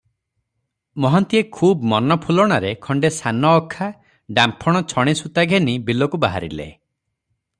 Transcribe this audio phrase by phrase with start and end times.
[1.03, 3.91] ମହାନ୍ତିଏ ଖୁବ୍ ମନଫୁଲଣାରେ ଖଣ୍ଡେ ସାନ ଅଖା,
[4.39, 6.69] ଡାମ୍ଫଣ ଛଣିସୂତା ଘେନି ବିଲକୁ ବାହାରିଲେ।